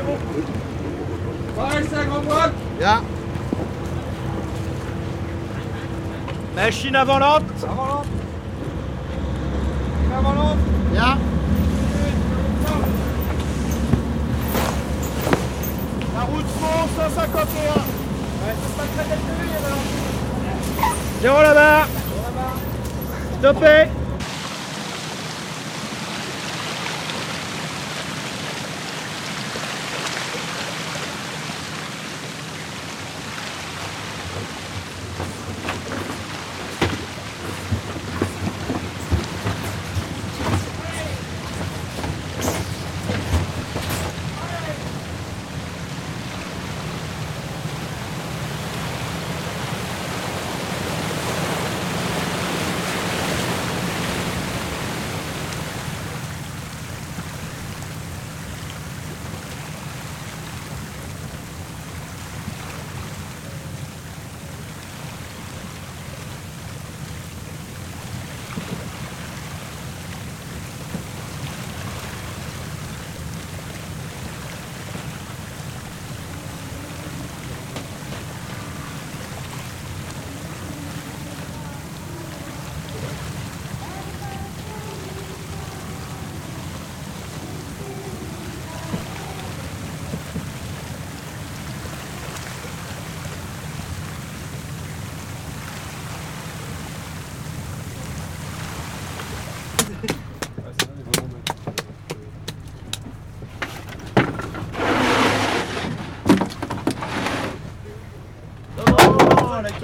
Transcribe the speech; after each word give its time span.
c'est 0.00 0.06
bon. 0.06 0.16
Pareil, 1.56 1.86
c'est 1.88 1.96
la 1.96 2.04
grande 2.04 2.24
boîte. 2.24 2.52
Bien. 2.78 3.02
Machine 6.56 6.96
avant 6.96 7.18
lente. 7.18 7.42
Avant 7.62 7.86
lente. 7.86 8.06
Machine 9.92 10.12
avant 10.18 10.32
lente. 10.32 10.58
Bien. 10.92 11.18
La 16.14 16.20
route 16.22 16.44
monte 16.60 16.90
151. 16.96 17.60
Ouais, 18.40 18.54
c'est 18.62 18.76
pas 18.76 18.84
très 18.96 19.04
bien 19.04 19.16
il 19.42 19.50
y 19.50 19.54
a 19.54 19.60
Zéro 21.20 21.42
là-bas. 21.42 21.86
Zéro 22.06 22.22
là-bas. 22.22 22.56
Stoppé. 23.38 23.99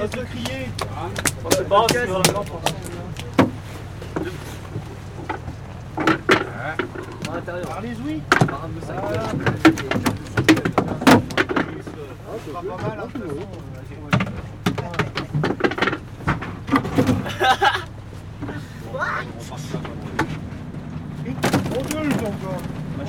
Caisse 0.09 0.21
de 0.21 0.27
crier. 0.27 0.69
C'est 1.51 1.69
bon, 1.69 1.87
c'est 1.91 2.07
Par 7.67 7.81
les 7.81 8.01
ouïes. 8.01 8.23
Voilà. 8.31 9.23
C'est 12.45 12.53
pas 12.53 12.63
mal, 12.63 12.77
hein. 12.99 13.09
On 21.71 21.83
gueule 21.83 22.13
encore. 22.13 22.61
On. 22.99 23.05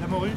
La 0.00 0.06
morue. 0.06 0.30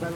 La 0.00 0.08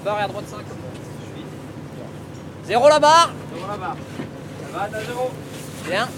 barre 0.00 0.20
est 0.20 0.22
à 0.22 0.28
droite 0.28 0.48
5. 0.48 0.58
Zéro 2.64 2.88
la 2.88 2.98
barre 2.98 3.32
Zéro 3.52 3.66
la 3.68 3.76
barre. 3.76 3.96
La 4.62 4.78
barre 4.78 4.88
est 4.88 4.94
à 4.96 5.04
zéro. 5.04 5.30
Bien. 5.86 6.08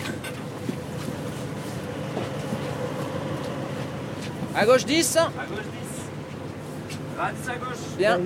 À 4.54 4.66
gauche 4.66 4.84
10. 4.84 5.16
À 5.16 5.22
gauche 5.22 5.58
10. 5.58 5.72
La 7.18 7.32
10 7.32 7.48
à 7.48 7.56
gauche. 7.56 7.96
Bien. 7.98 8.20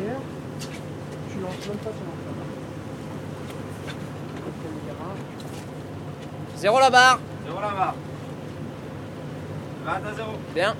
Tu 1.31 1.41
lances 1.41 1.67
même 1.69 1.79
pas 1.79 1.91
ton 1.91 1.97
Zéro 6.57 6.79
la 6.79 6.91
barre. 6.91 7.21
Zéro 7.47 7.61
la 7.61 7.71
barre. 7.71 7.95
20 9.87 9.93
à 9.93 9.99
Bien. 10.53 10.75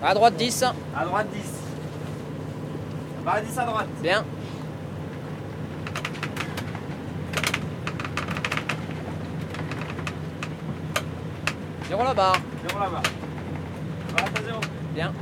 À 0.00 0.14
droite 0.14 0.34
10. 0.36 0.64
À 0.96 1.04
droite 1.04 1.26
10. 1.32 1.40
à 3.26 3.40
10 3.40 3.58
à 3.58 3.64
droite. 3.64 3.86
Bien. 4.00 4.24
Zéro 11.88 12.04
la 12.04 12.14
barre. 12.14 12.36
Zéro 12.68 12.80
la 12.80 12.90
barre. 12.90 13.02
20 14.16 14.22
à 14.22 14.42
0. 14.46 14.60
Bien. 14.94 15.12